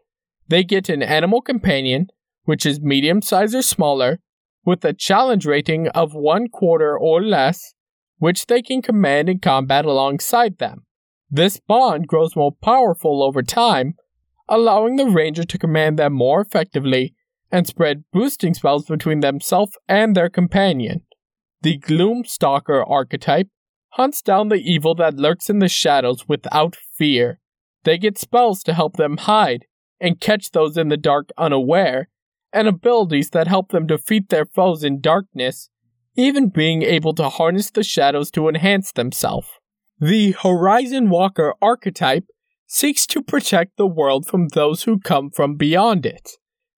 They 0.49 0.63
get 0.63 0.89
an 0.89 1.03
animal 1.03 1.43
companion, 1.43 2.07
which 2.45 2.65
is 2.65 2.81
medium 2.81 3.21
size 3.21 3.55
or 3.55 3.63
smaller, 3.63 4.21
with 4.65 4.85
a 4.85 4.95
challenge 4.95 5.45
rating 5.45 5.89
of 5.89 6.15
one 6.15 6.49
quarter 6.49 6.97
or 6.97 7.23
less, 7.23 7.75
which 8.19 8.47
they 8.47 8.63
can 8.63 8.81
command 8.81 9.29
in 9.29 9.41
combat 9.41 9.85
alongside 9.85 10.59
them. 10.59 10.87
This 11.29 11.61
bond 11.61 12.07
grows 12.07 12.37
more 12.37 12.53
powerful 12.53 13.23
over 13.23 13.43
time, 13.43 13.95
allowing 14.49 14.97
the 14.97 15.07
ranger 15.07 15.45
to 15.45 15.59
command 15.59 15.99
them 15.99 16.13
more 16.13 16.41
effectively 16.41 17.15
and 17.51 17.67
spread 17.67 18.05
boosting 18.13 18.55
spells 18.55 18.87
between 18.87 19.21
themselves 19.21 19.73
and 19.89 20.15
their 20.15 20.29
companion. 20.29 21.03
The 21.63 21.79
Gloomstalker 21.79 22.85
archetype 22.89 23.49
hunts 23.91 24.21
down 24.23 24.49
the 24.49 24.57
evil 24.57 24.95
that 24.97 25.17
lurks 25.17 25.49
in 25.49 25.59
the 25.59 25.69
shadows 25.69 26.29
without 26.29 26.77
fear. 26.77 27.41
They 27.85 27.99
get 27.99 28.19
spells 28.19 28.63
to 28.65 28.75
help 28.75 28.97
them 28.97 29.17
hide 29.17 29.67
and 30.01 30.21
catch 30.21 30.51
those 30.51 30.77
in 30.77 30.89
the 30.89 30.97
dark 30.97 31.31
unaware, 31.39 32.09
and 32.53 32.69
abilities 32.69 33.31
that 33.31 33.47
help 33.47 33.71
them 33.71 33.87
defeat 33.87 34.29
their 34.29 34.45
foes 34.45 34.85
in 34.85 35.01
darkness, 35.01 35.71
even 36.17 36.49
being 36.49 36.83
able 36.83 37.15
to 37.15 37.29
harness 37.29 37.71
the 37.71 37.83
shadows 37.83 38.31
to 38.31 38.49
enhance 38.49 38.93
themselves. 38.93 39.49
The 39.99 40.33
Horizon 40.33 41.09
Walker 41.09 41.55
archetype 41.63 42.25
seeks 42.67 43.07
to 43.07 43.23
protect 43.23 43.77
the 43.77 43.87
world 43.87 44.27
from 44.27 44.49
those 44.49 44.83
who 44.83 44.99
come 44.99 45.31
from 45.31 45.57
beyond 45.57 46.05
it. 46.05 46.33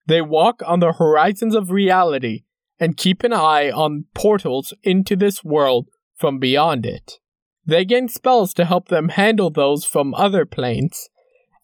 They 0.07 0.21
walk 0.21 0.63
on 0.67 0.81
the 0.81 0.93
horizons 0.93 1.55
of 1.55 1.71
reality 1.71 2.45
and 2.79 2.97
keep 2.97 3.25
an 3.25 3.33
eye 3.33 3.71
on 3.71 4.05
portals 4.15 4.73
into 4.83 5.17
this 5.17 5.43
world 5.43 5.89
from 6.15 6.39
beyond 6.39 6.87
it. 6.87 7.19
They 7.67 7.85
gain 7.85 8.09
spells 8.09 8.55
to 8.55 8.65
help 8.65 8.89
them 8.89 9.11
handle 9.11 9.51
those 9.51 9.85
from 9.85 10.15
other 10.15 10.47
planes, 10.47 11.11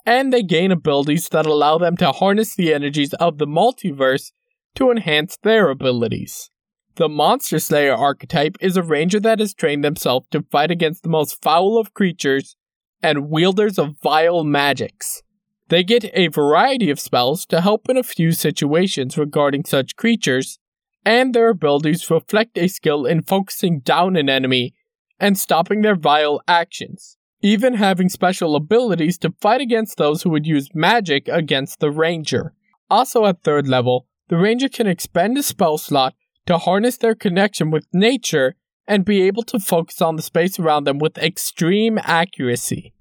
and 0.04 0.32
they 0.32 0.42
gain 0.42 0.70
abilities 0.70 1.28
that 1.30 1.46
allow 1.46 1.78
them 1.78 1.96
to 1.98 2.12
harness 2.12 2.54
the 2.54 2.74
energies 2.74 3.14
of 3.14 3.38
the 3.38 3.46
multiverse 3.46 4.32
to 4.74 4.90
enhance 4.90 5.38
their 5.42 5.70
abilities. 5.70 6.50
The 6.96 7.08
Monster 7.08 7.58
Slayer 7.58 7.94
archetype 7.94 8.56
is 8.60 8.76
a 8.76 8.82
ranger 8.82 9.18
that 9.20 9.40
has 9.40 9.54
trained 9.54 9.82
themselves 9.82 10.26
to 10.30 10.44
fight 10.50 10.70
against 10.70 11.02
the 11.02 11.08
most 11.08 11.42
foul 11.42 11.78
of 11.78 11.94
creatures 11.94 12.56
and 13.04 13.30
wielders 13.30 13.78
of 13.78 13.96
vile 14.02 14.42
magics. 14.42 15.22
They 15.68 15.84
get 15.84 16.10
a 16.14 16.28
variety 16.28 16.90
of 16.90 16.98
spells 16.98 17.46
to 17.46 17.60
help 17.60 17.88
in 17.88 17.96
a 17.96 18.02
few 18.02 18.32
situations 18.32 19.18
regarding 19.18 19.64
such 19.64 19.96
creatures, 19.96 20.58
and 21.04 21.34
their 21.34 21.50
abilities 21.50 22.10
reflect 22.10 22.58
a 22.58 22.68
skill 22.68 23.06
in 23.06 23.22
focusing 23.22 23.80
down 23.80 24.16
an 24.16 24.28
enemy 24.28 24.74
and 25.20 25.38
stopping 25.38 25.82
their 25.82 25.96
vile 25.96 26.40
actions 26.48 27.16
even 27.44 27.74
having 27.74 28.08
special 28.08 28.56
abilities 28.56 29.18
to 29.18 29.34
fight 29.38 29.60
against 29.60 29.98
those 29.98 30.22
who 30.22 30.30
would 30.30 30.46
use 30.46 30.70
magic 30.72 31.28
against 31.28 31.78
the 31.78 31.90
ranger. 31.90 32.54
Also 32.88 33.26
at 33.26 33.42
third 33.42 33.68
level, 33.68 34.06
the 34.28 34.38
ranger 34.38 34.66
can 34.66 34.86
expend 34.86 35.36
a 35.36 35.42
spell 35.42 35.76
slot 35.76 36.14
to 36.46 36.56
harness 36.56 36.96
their 36.96 37.14
connection 37.14 37.70
with 37.70 37.86
nature 37.92 38.54
and 38.88 39.04
be 39.04 39.20
able 39.20 39.42
to 39.42 39.58
focus 39.58 40.00
on 40.00 40.16
the 40.16 40.22
space 40.22 40.58
around 40.58 40.84
them 40.84 40.98
with 40.98 41.18
extreme 41.18 41.98
accuracy. 42.02 42.93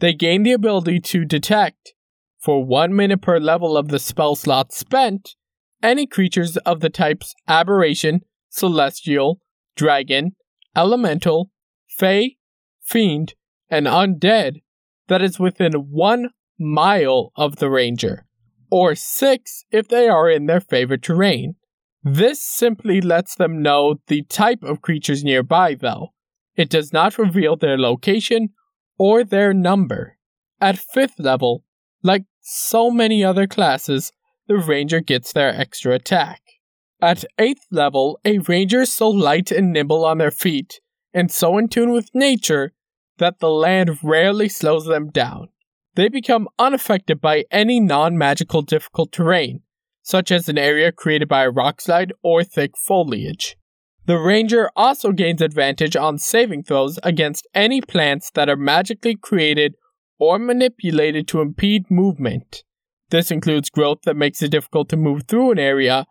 They 0.00 0.12
gain 0.12 0.42
the 0.42 0.52
ability 0.52 1.00
to 1.00 1.24
detect, 1.24 1.94
for 2.38 2.64
one 2.64 2.94
minute 2.94 3.22
per 3.22 3.38
level 3.38 3.76
of 3.76 3.88
the 3.88 3.98
spell 3.98 4.34
slot 4.34 4.72
spent, 4.72 5.36
any 5.82 6.06
creatures 6.06 6.56
of 6.58 6.80
the 6.80 6.90
types 6.90 7.34
Aberration, 7.46 8.20
Celestial, 8.48 9.40
Dragon, 9.76 10.36
Elemental, 10.76 11.50
Fey, 11.88 12.36
Fiend, 12.82 13.34
and 13.70 13.86
undead 13.86 14.62
that 15.08 15.22
is 15.22 15.38
within 15.38 15.72
one 15.72 16.30
mile 16.58 17.32
of 17.36 17.56
the 17.56 17.70
ranger, 17.70 18.26
or 18.70 18.94
six 18.94 19.64
if 19.70 19.88
they 19.88 20.08
are 20.08 20.30
in 20.30 20.46
their 20.46 20.60
favorite 20.60 21.02
terrain. 21.02 21.56
This 22.02 22.42
simply 22.42 23.00
lets 23.00 23.34
them 23.34 23.62
know 23.62 23.96
the 24.08 24.22
type 24.22 24.62
of 24.62 24.82
creatures 24.82 25.24
nearby, 25.24 25.74
though. 25.74 26.08
It 26.56 26.68
does 26.70 26.92
not 26.92 27.18
reveal 27.18 27.56
their 27.56 27.78
location 27.78 28.50
or 28.98 29.24
their 29.24 29.52
number. 29.52 30.18
At 30.60 30.76
5th 30.76 31.18
level, 31.18 31.64
like 32.02 32.24
so 32.40 32.90
many 32.90 33.24
other 33.24 33.46
classes, 33.46 34.12
the 34.46 34.56
ranger 34.56 35.00
gets 35.00 35.32
their 35.32 35.48
extra 35.48 35.94
attack. 35.94 36.40
At 37.00 37.24
8th 37.38 37.66
level, 37.70 38.20
a 38.24 38.38
ranger 38.38 38.82
is 38.82 38.92
so 38.92 39.08
light 39.08 39.50
and 39.50 39.72
nimble 39.72 40.04
on 40.04 40.18
their 40.18 40.30
feet, 40.30 40.80
and 41.12 41.30
so 41.30 41.58
in 41.58 41.68
tune 41.68 41.92
with 41.92 42.14
nature, 42.14 42.72
that 43.18 43.38
the 43.38 43.50
land 43.50 43.98
rarely 44.02 44.48
slows 44.48 44.86
them 44.86 45.10
down. 45.10 45.48
They 45.94 46.08
become 46.08 46.48
unaffected 46.58 47.20
by 47.20 47.44
any 47.50 47.78
non 47.78 48.18
magical 48.18 48.62
difficult 48.62 49.12
terrain, 49.12 49.62
such 50.02 50.32
as 50.32 50.48
an 50.48 50.58
area 50.58 50.90
created 50.92 51.28
by 51.28 51.44
a 51.44 51.52
rockslide 51.52 52.10
or 52.22 52.42
thick 52.42 52.76
foliage. 52.76 53.56
The 54.06 54.18
ranger 54.18 54.70
also 54.76 55.12
gains 55.12 55.40
advantage 55.40 55.96
on 55.96 56.18
saving 56.18 56.64
throws 56.64 56.98
against 57.02 57.48
any 57.54 57.80
plants 57.80 58.30
that 58.34 58.50
are 58.50 58.56
magically 58.56 59.16
created 59.16 59.76
or 60.18 60.38
manipulated 60.38 61.26
to 61.28 61.40
impede 61.40 61.90
movement. 61.90 62.64
This 63.08 63.30
includes 63.30 63.70
growth 63.70 64.02
that 64.04 64.16
makes 64.16 64.42
it 64.42 64.50
difficult 64.50 64.88
to 64.90 64.96
move 64.96 65.22
through 65.26 65.52
an 65.52 65.58
area, 65.58 66.06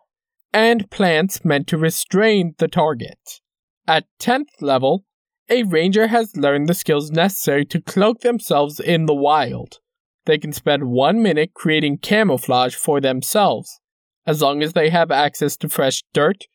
and 0.51 0.89
plants 0.89 1.45
meant 1.45 1.67
to 1.67 1.77
restrain 1.77 2.55
the 2.57 2.67
target. 2.67 3.41
At 3.87 4.05
10th 4.19 4.61
level, 4.61 5.05
a 5.49 5.63
ranger 5.63 6.07
has 6.07 6.35
learned 6.35 6.69
the 6.69 6.73
skills 6.73 7.11
necessary 7.11 7.65
to 7.65 7.81
cloak 7.81 8.21
themselves 8.21 8.79
in 8.79 9.05
the 9.05 9.13
wild. 9.15 9.79
They 10.25 10.37
can 10.37 10.53
spend 10.53 10.85
one 10.85 11.21
minute 11.21 11.51
creating 11.53 11.97
camouflage 11.97 12.75
for 12.75 13.01
themselves, 13.01 13.79
as 14.25 14.41
long 14.41 14.63
as 14.63 14.73
they 14.73 14.89
have 14.89 15.11
access 15.11 15.57
to 15.57 15.69
fresh 15.69 16.03
dirt, 16.13 16.45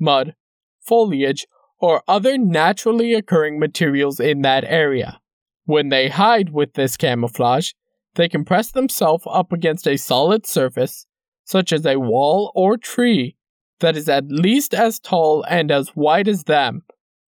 mud, 0.00 0.34
foliage, 0.80 1.46
or 1.80 2.02
other 2.08 2.36
naturally 2.36 3.14
occurring 3.14 3.58
materials 3.58 4.18
in 4.18 4.42
that 4.42 4.64
area. 4.64 5.20
When 5.64 5.90
they 5.90 6.08
hide 6.08 6.50
with 6.50 6.74
this 6.74 6.96
camouflage, 6.96 7.72
they 8.14 8.28
can 8.28 8.44
press 8.44 8.70
themselves 8.70 9.24
up 9.30 9.52
against 9.52 9.86
a 9.86 9.96
solid 9.96 10.46
surface, 10.46 11.06
such 11.44 11.72
as 11.72 11.86
a 11.86 12.00
wall 12.00 12.52
or 12.54 12.76
tree, 12.76 13.36
that 13.80 13.96
is 13.96 14.08
at 14.08 14.24
least 14.28 14.74
as 14.74 14.98
tall 14.98 15.44
and 15.48 15.70
as 15.70 15.94
wide 15.94 16.26
as 16.26 16.44
them, 16.44 16.82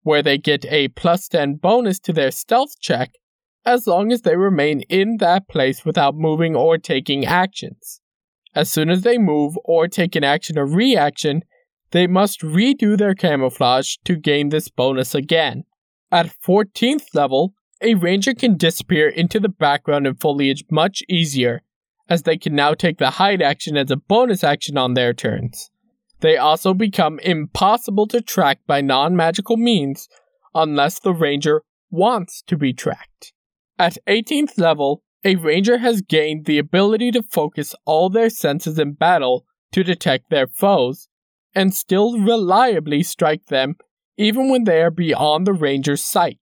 where 0.01 0.21
they 0.21 0.37
get 0.37 0.65
a 0.65 0.89
plus 0.89 1.27
10 1.29 1.55
bonus 1.55 1.99
to 1.99 2.11
their 2.11 2.31
stealth 2.31 2.79
check 2.79 3.11
as 3.65 3.87
long 3.87 4.11
as 4.11 4.21
they 4.21 4.35
remain 4.35 4.81
in 4.89 5.17
that 5.17 5.47
place 5.47 5.85
without 5.85 6.15
moving 6.15 6.55
or 6.55 6.77
taking 6.77 7.25
actions. 7.25 8.01
As 8.55 8.69
soon 8.69 8.89
as 8.89 9.01
they 9.01 9.17
move 9.17 9.57
or 9.63 9.87
take 9.87 10.15
an 10.15 10.23
action 10.23 10.59
or 10.59 10.65
reaction, 10.65 11.43
they 11.93 12.07
must 12.07 12.41
redo 12.41 12.97
their 12.97 13.13
camouflage 13.13 13.97
to 14.03 14.15
gain 14.15 14.49
this 14.49 14.67
bonus 14.67 15.13
again. 15.13 15.63
At 16.11 16.33
14th 16.45 17.05
level, 17.13 17.53
a 17.81 17.93
ranger 17.93 18.33
can 18.33 18.57
disappear 18.57 19.07
into 19.07 19.39
the 19.39 19.49
background 19.49 20.07
and 20.07 20.19
foliage 20.19 20.63
much 20.71 21.03
easier, 21.07 21.61
as 22.09 22.23
they 22.23 22.35
can 22.35 22.55
now 22.55 22.73
take 22.73 22.97
the 22.97 23.11
hide 23.11 23.43
action 23.43 23.77
as 23.77 23.91
a 23.91 23.95
bonus 23.95 24.43
action 24.43 24.75
on 24.75 24.95
their 24.95 25.13
turns. 25.13 25.69
They 26.21 26.35
also 26.35 26.73
become 26.73 27.19
impossible 27.19 28.07
to 28.07 28.21
track 28.21 28.61
by 28.65 28.81
non 28.81 29.15
magical 29.15 29.57
means 29.57 30.09
unless 30.55 30.99
the 30.99 31.13
ranger 31.13 31.61
wants 31.91 32.41
to 32.47 32.57
be 32.57 32.73
tracked. 32.73 33.33
At 33.77 33.99
18th 34.07 34.57
level, 34.57 35.03
a 35.23 35.35
ranger 35.35 35.77
has 35.77 36.01
gained 36.01 36.45
the 36.45 36.57
ability 36.57 37.11
to 37.11 37.21
focus 37.21 37.75
all 37.85 38.09
their 38.09 38.31
senses 38.31 38.79
in 38.79 38.93
battle 38.93 39.45
to 39.73 39.83
detect 39.83 40.29
their 40.29 40.47
foes, 40.47 41.07
and 41.55 41.73
still 41.73 42.19
reliably 42.19 43.03
strike 43.03 43.45
them 43.47 43.75
even 44.17 44.49
when 44.49 44.63
they 44.63 44.81
are 44.81 44.91
beyond 44.91 45.47
the 45.47 45.53
ranger's 45.53 46.03
sight. 46.03 46.39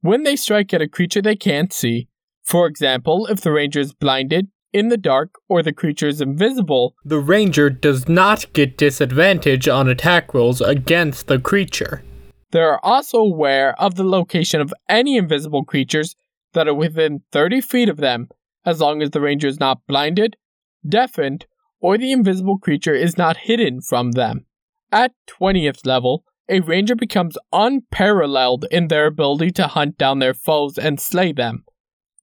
When 0.00 0.22
they 0.22 0.36
strike 0.36 0.72
at 0.72 0.82
a 0.82 0.88
creature 0.88 1.22
they 1.22 1.36
can't 1.36 1.72
see, 1.72 2.08
for 2.44 2.66
example, 2.66 3.26
if 3.26 3.40
the 3.40 3.52
ranger 3.52 3.80
is 3.80 3.92
blinded, 3.92 4.48
in 4.72 4.88
the 4.88 4.96
dark, 4.96 5.34
or 5.48 5.62
the 5.62 5.72
creature 5.72 6.08
is 6.08 6.20
invisible, 6.20 6.94
the 7.04 7.18
ranger 7.18 7.70
does 7.70 8.08
not 8.08 8.52
get 8.52 8.76
disadvantage 8.76 9.66
on 9.66 9.88
attack 9.88 10.34
rolls 10.34 10.60
against 10.60 11.26
the 11.26 11.38
creature. 11.38 12.02
They 12.50 12.60
are 12.60 12.80
also 12.82 13.18
aware 13.18 13.78
of 13.80 13.94
the 13.94 14.04
location 14.04 14.60
of 14.60 14.74
any 14.88 15.16
invisible 15.16 15.64
creatures 15.64 16.16
that 16.52 16.68
are 16.68 16.74
within 16.74 17.22
30 17.32 17.60
feet 17.60 17.88
of 17.88 17.98
them, 17.98 18.28
as 18.64 18.80
long 18.80 19.02
as 19.02 19.10
the 19.10 19.20
ranger 19.20 19.48
is 19.48 19.60
not 19.60 19.86
blinded, 19.86 20.36
deafened, 20.86 21.46
or 21.80 21.96
the 21.96 22.12
invisible 22.12 22.58
creature 22.58 22.94
is 22.94 23.16
not 23.16 23.36
hidden 23.36 23.80
from 23.80 24.12
them. 24.12 24.44
At 24.90 25.12
20th 25.26 25.84
level, 25.86 26.24
a 26.48 26.60
ranger 26.60 26.96
becomes 26.96 27.36
unparalleled 27.52 28.64
in 28.70 28.88
their 28.88 29.06
ability 29.06 29.50
to 29.52 29.66
hunt 29.66 29.98
down 29.98 30.18
their 30.18 30.34
foes 30.34 30.78
and 30.78 30.98
slay 30.98 31.32
them. 31.32 31.64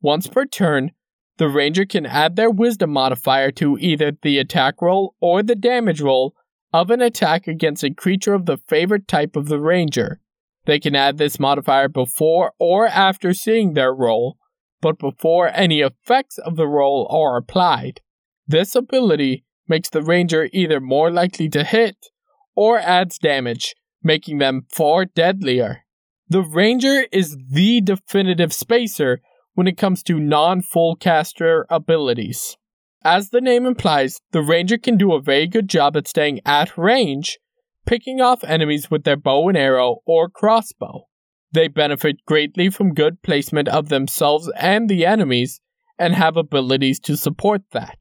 Once 0.01 0.27
per 0.27 0.45
turn, 0.45 0.91
the 1.37 1.47
ranger 1.47 1.85
can 1.85 2.05
add 2.05 2.35
their 2.35 2.49
wisdom 2.49 2.91
modifier 2.91 3.51
to 3.51 3.77
either 3.79 4.13
the 4.21 4.39
attack 4.39 4.81
roll 4.81 5.15
or 5.19 5.43
the 5.43 5.55
damage 5.55 6.01
roll 6.01 6.33
of 6.73 6.89
an 6.89 7.01
attack 7.01 7.47
against 7.47 7.83
a 7.83 7.93
creature 7.93 8.33
of 8.33 8.45
the 8.45 8.57
favorite 8.57 9.07
type 9.07 9.35
of 9.35 9.47
the 9.47 9.59
ranger. 9.59 10.19
They 10.65 10.79
can 10.79 10.95
add 10.95 11.17
this 11.17 11.39
modifier 11.39 11.87
before 11.87 12.53
or 12.57 12.87
after 12.87 13.33
seeing 13.33 13.73
their 13.73 13.93
roll, 13.93 14.37
but 14.81 14.97
before 14.97 15.51
any 15.53 15.81
effects 15.81 16.39
of 16.39 16.55
the 16.55 16.67
roll 16.67 17.07
are 17.11 17.37
applied. 17.37 18.01
This 18.47 18.75
ability 18.75 19.45
makes 19.67 19.89
the 19.89 20.01
ranger 20.01 20.49
either 20.51 20.79
more 20.79 21.11
likely 21.11 21.49
to 21.49 21.63
hit 21.63 22.07
or 22.55 22.79
adds 22.79 23.17
damage, 23.17 23.75
making 24.03 24.37
them 24.37 24.65
far 24.71 25.05
deadlier. 25.05 25.85
The 26.27 26.41
ranger 26.41 27.05
is 27.11 27.37
the 27.51 27.81
definitive 27.81 28.53
spacer 28.53 29.21
when 29.53 29.67
it 29.67 29.77
comes 29.77 30.01
to 30.03 30.19
non 30.19 30.61
full 30.61 30.95
caster 30.95 31.65
abilities. 31.69 32.57
As 33.03 33.29
the 33.29 33.41
name 33.41 33.65
implies, 33.65 34.19
the 34.31 34.41
ranger 34.41 34.77
can 34.77 34.97
do 34.97 35.13
a 35.13 35.21
very 35.21 35.47
good 35.47 35.69
job 35.69 35.95
at 35.95 36.07
staying 36.07 36.39
at 36.45 36.75
range, 36.77 37.37
picking 37.85 38.19
off 38.19 38.43
enemies 38.43 38.89
with 38.89 39.03
their 39.03 39.15
bow 39.15 39.47
and 39.47 39.57
arrow 39.57 39.97
or 40.05 40.29
crossbow. 40.29 41.07
They 41.51 41.67
benefit 41.67 42.25
greatly 42.25 42.69
from 42.69 42.95
good 42.95 43.21
placement 43.21 43.67
of 43.67 43.89
themselves 43.89 44.51
and 44.57 44.89
the 44.89 45.05
enemies, 45.05 45.61
and 45.97 46.15
have 46.15 46.35
abilities 46.35 46.99
to 47.01 47.15
support 47.15 47.61
that. 47.71 47.99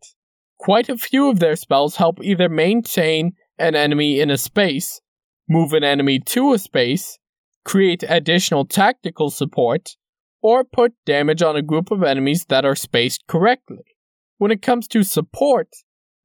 Quite 0.58 0.88
a 0.88 0.96
few 0.96 1.28
of 1.28 1.38
their 1.38 1.54
spells 1.54 1.96
help 1.96 2.18
either 2.22 2.48
maintain 2.48 3.34
an 3.58 3.74
enemy 3.74 4.20
in 4.20 4.30
a 4.30 4.38
space, 4.38 5.00
move 5.48 5.72
an 5.72 5.84
enemy 5.84 6.18
to 6.20 6.52
a 6.52 6.58
space, 6.58 7.18
create 7.64 8.04
additional 8.08 8.64
tactical 8.64 9.30
support, 9.30 9.96
or 10.42 10.64
put 10.64 10.92
damage 11.06 11.42
on 11.42 11.56
a 11.56 11.62
group 11.62 11.90
of 11.90 12.02
enemies 12.02 12.44
that 12.48 12.64
are 12.64 12.74
spaced 12.74 13.26
correctly. 13.26 13.96
When 14.38 14.50
it 14.50 14.62
comes 14.62 14.86
to 14.88 15.02
support, 15.02 15.68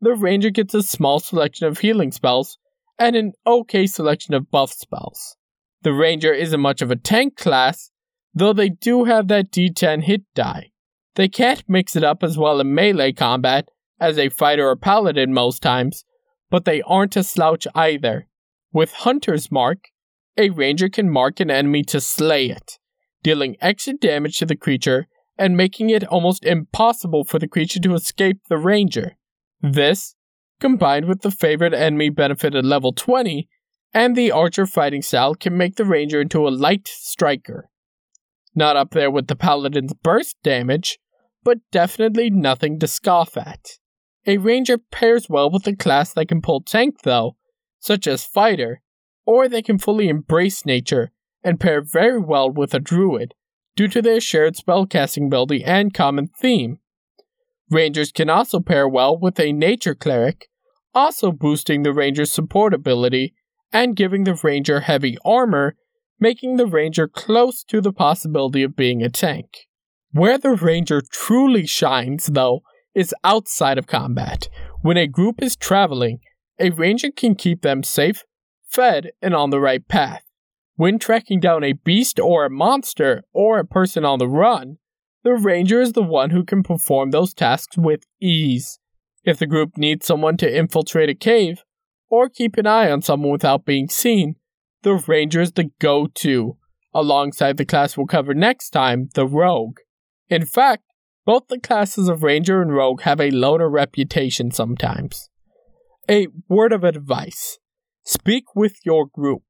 the 0.02 0.14
ranger 0.14 0.50
gets 0.50 0.74
a 0.74 0.84
small 0.84 1.20
selection 1.20 1.68
of 1.68 1.80
healing 1.80 2.12
spells 2.12 2.58
and 2.98 3.16
an 3.16 3.34
okay 3.48 3.88
selection 3.88 4.34
of 4.34 4.52
buff 4.52 4.72
spells. 4.72 5.38
The 5.84 5.94
ranger 5.94 6.34
isn't 6.34 6.60
much 6.60 6.82
of 6.82 6.92
a 6.92 6.98
tank 6.98 7.38
class, 7.38 7.92
though 8.34 8.54
they 8.54 8.70
do 8.70 9.06
have 9.06 9.30
that 9.30 9.52
d10 9.52 10.04
hit 10.04 10.24
die. 10.36 10.72
They 11.16 11.30
can't 11.30 11.64
mix 11.68 11.96
it 11.96 12.04
up 12.04 12.24
as 12.24 12.38
well 12.38 12.60
in 12.60 12.74
melee 12.74 13.14
combat 13.14 13.70
as 14.00 14.18
a 14.18 14.30
fighter 14.30 14.68
or 14.68 14.76
paladin 14.76 15.34
most 15.34 15.62
times, 15.62 16.04
but 16.50 16.66
they 16.66 16.82
aren't 16.84 17.16
a 17.16 17.24
slouch 17.24 17.68
either. 17.76 18.28
With 18.72 18.94
Hunter's 18.94 19.52
Mark, 19.52 19.90
a 20.38 20.50
ranger 20.50 20.90
can 20.90 21.10
mark 21.10 21.40
an 21.40 21.52
enemy 21.52 21.84
to 21.84 22.00
slay 22.00 22.48
it, 22.50 22.80
dealing 23.24 23.58
extra 23.62 23.94
damage 23.94 24.38
to 24.40 24.46
the 24.46 24.56
creature 24.56 25.08
and 25.38 25.56
making 25.56 25.90
it 25.90 26.04
almost 26.06 26.46
impossible 26.46 27.24
for 27.24 27.40
the 27.40 27.48
creature 27.48 27.80
to 27.80 27.94
escape 27.94 28.40
the 28.50 28.58
ranger. 28.58 29.16
This, 29.62 30.16
combined 30.60 31.06
with 31.06 31.22
the 31.22 31.32
favorite 31.32 31.74
enemy 31.74 32.10
benefit 32.10 32.56
at 32.56 32.66
level 32.66 32.94
20 32.94 33.48
and 33.94 34.16
the 34.16 34.32
archer 34.32 34.66
fighting 34.66 35.02
style, 35.02 35.36
can 35.36 35.58
make 35.58 35.76
the 35.76 35.86
ranger 35.86 36.22
into 36.22 36.48
a 36.48 36.50
light 36.50 36.88
striker. 36.88 37.70
Not 38.54 38.76
up 38.76 38.92
there 38.92 39.10
with 39.10 39.28
the 39.28 39.36
paladin's 39.36 39.94
burst 39.94 40.36
damage, 40.44 41.00
but 41.44 41.60
definitely 41.72 42.30
nothing 42.30 42.80
to 42.80 42.88
scoff 42.88 43.38
at. 43.38 43.80
A 44.26 44.38
ranger 44.38 44.78
pairs 44.78 45.30
well 45.30 45.50
with 45.50 45.66
a 45.68 45.76
class 45.76 46.14
that 46.14 46.28
can 46.28 46.42
pull 46.42 46.62
tank 46.62 47.02
though, 47.04 47.36
such 47.80 48.08
as 48.08 48.26
fighter, 48.26 48.82
or 49.26 49.48
they 49.48 49.62
can 49.62 49.78
fully 49.78 50.10
embrace 50.10 50.66
nature 50.66 51.12
and 51.44 51.60
pair 51.60 51.82
very 51.82 52.20
well 52.20 52.50
with 52.50 52.74
a 52.74 52.80
druid 52.80 53.34
due 53.76 53.88
to 53.88 54.02
their 54.02 54.20
shared 54.20 54.56
spellcasting 54.56 55.28
ability 55.28 55.64
and 55.64 55.94
common 55.94 56.28
theme. 56.28 56.80
Rangers 57.70 58.12
can 58.12 58.30
also 58.30 58.60
pair 58.60 58.88
well 58.90 59.18
with 59.18 59.40
a 59.40 59.54
nature 59.54 59.96
cleric, 59.96 60.50
also 60.94 61.32
boosting 61.32 61.84
the 61.84 61.94
ranger's 61.94 62.32
support 62.32 62.74
ability 62.74 63.34
and 63.72 63.96
giving 63.96 64.24
the 64.24 64.40
ranger 64.44 64.82
heavy 64.82 65.18
armor, 65.24 65.76
making 66.20 66.58
the 66.58 66.66
ranger 66.66 67.08
close 67.08 67.64
to 67.64 67.80
the 67.80 67.94
possibility 67.94 68.64
of 68.64 68.76
being 68.76 69.02
a 69.02 69.10
tank. 69.10 69.68
Where 70.12 70.38
the 70.38 70.56
ranger 70.56 71.02
truly 71.02 71.68
shines, 71.68 72.26
though, 72.26 72.62
is 72.94 73.14
outside 73.24 73.78
of 73.78 73.88
combat. 73.88 74.50
When 74.82 74.98
a 74.98 75.08
group 75.08 75.42
is 75.42 75.56
traveling, 75.56 76.20
a 76.60 76.72
ranger 76.72 77.12
can 77.12 77.36
keep 77.36 77.62
them 77.62 77.84
safe, 77.84 78.24
fed, 78.68 79.12
and 79.22 79.34
on 79.34 79.50
the 79.50 79.60
right 79.60 79.88
path. 79.88 80.24
When 80.76 81.00
tracking 81.00 81.40
down 81.40 81.64
a 81.64 81.74
beast 81.74 82.20
or 82.20 82.46
a 82.46 82.50
monster 82.50 83.24
or 83.34 83.60
a 83.60 83.66
person 83.66 84.06
on 84.06 84.20
the 84.20 84.28
run, 84.28 84.78
the 85.24 85.34
ranger 85.34 85.82
is 85.82 85.94
the 85.94 86.04
one 86.04 86.30
who 86.30 86.46
can 86.46 86.64
perform 86.64 87.12
those 87.12 87.34
tasks 87.34 87.78
with 87.78 88.04
ease. 88.22 88.80
If 89.26 89.38
the 89.38 89.48
group 89.48 89.78
needs 89.78 90.06
someone 90.06 90.38
to 90.38 90.58
infiltrate 90.58 91.10
a 91.10 91.16
cave 91.16 91.64
or 92.10 92.30
keep 92.30 92.58
an 92.58 92.66
eye 92.66 92.90
on 92.90 93.02
someone 93.02 93.32
without 93.32 93.66
being 93.66 93.90
seen, 93.90 94.36
the 94.84 94.96
ranger 94.96 95.42
is 95.42 95.52
the 95.52 95.72
go 95.80 96.08
to, 96.16 96.58
alongside 96.94 97.58
the 97.58 97.66
class 97.66 97.98
we'll 97.98 98.08
cover 98.08 98.34
next 98.34 98.70
time, 98.70 99.10
the 99.14 99.28
rogue. 99.28 99.80
In 100.30 100.46
fact, 100.46 100.84
both 101.30 101.48
the 101.48 101.60
classes 101.60 102.10
of 102.10 102.24
ranger 102.24 102.60
and 102.60 102.74
rogue 102.74 103.02
have 103.02 103.22
a 103.22 103.30
loner 103.30 103.70
reputation 103.70 104.50
sometimes. 104.50 105.30
A 106.10 106.26
word 106.48 106.74
of 106.74 106.84
advice 106.84 107.60
speak 108.04 108.56
with 108.56 108.78
your 108.84 109.06
group. 109.06 109.44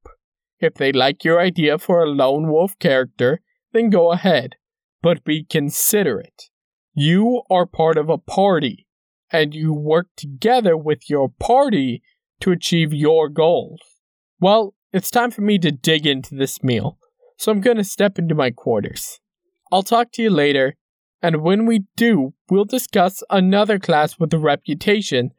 If 0.58 0.74
they 0.74 0.92
like 0.92 1.24
your 1.24 1.40
idea 1.40 1.78
for 1.78 2.02
a 2.02 2.10
lone 2.10 2.50
wolf 2.50 2.78
character, 2.78 3.40
then 3.72 3.88
go 3.88 4.12
ahead, 4.12 4.56
but 5.00 5.24
be 5.24 5.42
considerate. 5.42 6.50
You 6.92 7.44
are 7.50 7.64
part 7.64 7.96
of 7.96 8.10
a 8.10 8.18
party, 8.18 8.86
and 9.32 9.54
you 9.54 9.72
work 9.72 10.08
together 10.18 10.76
with 10.76 11.08
your 11.08 11.30
party 11.40 12.02
to 12.40 12.50
achieve 12.50 12.92
your 12.92 13.30
goals. 13.30 13.80
Well, 14.38 14.74
it's 14.92 15.10
time 15.10 15.30
for 15.30 15.40
me 15.40 15.58
to 15.60 15.72
dig 15.72 16.06
into 16.06 16.34
this 16.34 16.62
meal, 16.62 16.98
so 17.38 17.50
I'm 17.50 17.62
gonna 17.62 17.84
step 17.84 18.18
into 18.18 18.34
my 18.34 18.50
quarters. 18.50 19.18
I'll 19.72 19.82
talk 19.82 20.12
to 20.12 20.22
you 20.22 20.28
later, 20.28 20.74
and 21.22 21.42
when 21.42 21.66
we 21.66 21.84
do, 21.96 22.32
we'll 22.48 22.64
discuss 22.64 23.22
another 23.30 23.78
class 23.78 24.18
with 24.18 24.32
a 24.32 24.38
reputation, 24.38 25.30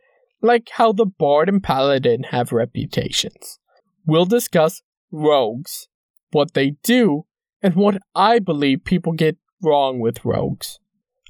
like 0.42 0.70
how 0.74 0.92
the 0.92 1.06
Bard 1.06 1.50
and 1.50 1.62
Paladin 1.64 2.24
have 2.24 2.52
reputations. 2.52 3.60
We'll 4.06 4.26
discuss 4.26 4.82
rogues. 5.12 5.88
what 6.32 6.54
they 6.54 6.72
do 6.82 7.26
and 7.62 7.76
what 7.76 7.98
I 8.16 8.40
believe 8.40 8.86
people 8.86 9.12
get 9.12 9.38
wrong 9.62 10.00
with 10.00 10.26
rogues. 10.26 10.80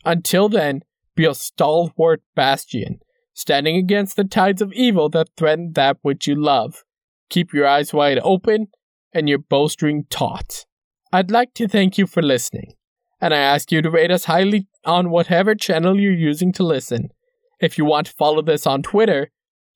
Until 0.05 0.47
then, 0.47 0.81
be 1.15 1.25
a 1.25 1.33
stalwart 1.33 2.21
bastion, 2.35 2.99
standing 3.33 3.75
against 3.75 4.15
the 4.15 4.23
tides 4.23 4.61
of 4.61 4.71
evil 4.73 5.09
that 5.09 5.29
threaten 5.35 5.73
that 5.73 5.97
which 6.01 6.27
you 6.27 6.35
love. 6.35 6.83
Keep 7.29 7.53
your 7.53 7.67
eyes 7.67 7.93
wide 7.93 8.19
open 8.23 8.67
and 9.13 9.27
your 9.27 9.39
bowstring 9.39 10.05
taut. 10.09 10.65
I'd 11.11 11.31
like 11.31 11.53
to 11.55 11.67
thank 11.67 11.97
you 11.97 12.07
for 12.07 12.21
listening, 12.21 12.73
and 13.21 13.33
I 13.33 13.37
ask 13.37 13.71
you 13.71 13.81
to 13.81 13.89
rate 13.89 14.11
us 14.11 14.25
highly 14.25 14.67
on 14.83 15.11
whatever 15.11 15.53
channel 15.55 15.99
you're 15.99 16.11
using 16.11 16.51
to 16.53 16.63
listen. 16.63 17.11
If 17.59 17.77
you 17.77 17.85
want 17.85 18.07
to 18.07 18.13
follow 18.13 18.41
this 18.41 18.65
on 18.65 18.81
Twitter, 18.81 19.29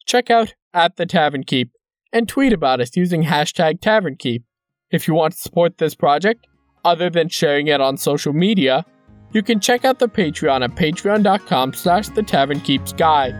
check 0.06 0.32
out 0.32 0.56
at 0.74 0.98
the 0.98 1.06
Tavern 1.06 1.44
Keep 1.44 1.72
and 2.12 2.28
tweet 2.28 2.54
about 2.54 2.82
us 2.82 2.98
using 2.98 3.24
hashtag 3.24 3.80
Tavern 3.80 4.16
Keep. 4.16 4.44
If 4.90 5.08
you 5.08 5.14
want 5.14 5.34
to 5.34 5.40
support 5.40 5.78
this 5.78 5.94
project, 5.94 6.48
other 6.84 7.10
than 7.10 7.30
sharing 7.30 7.68
it 7.68 7.82
on 7.82 7.98
social 7.98 8.34
media, 8.34 8.86
you 9.32 9.44
can 9.44 9.60
check 9.60 9.84
out 9.86 10.00
the 10.00 10.08
Patreon 10.08 10.64
at 10.64 10.72
patreon.com 10.72 11.74
slash 11.74 12.10
the 12.10 12.24
Tavern 12.24 12.62
Keeps 12.62 12.94
Guide. 12.94 13.36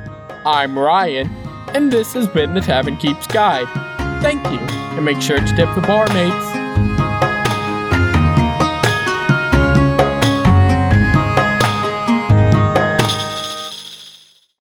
I'm 0.46 0.78
Ryan, 0.78 1.30
and 1.74 1.92
this 1.92 2.14
has 2.14 2.28
been 2.28 2.54
the 2.54 2.62
Tavern 2.62 2.98
Keeps 2.98 3.28
Guide. 3.28 3.68
Thank 4.22 4.44
you, 4.52 4.60
and 4.60 5.06
make 5.06 5.22
sure 5.22 5.40
to 5.40 5.56
tip 5.56 5.74
the 5.74 5.82
barmaids. 5.82 6.65